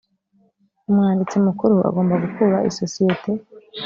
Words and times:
umwanditsi 0.87 1.35
mukuru 1.47 1.75
agomba 1.89 2.13
gukura 2.23 2.57
isosiyete 2.69 3.29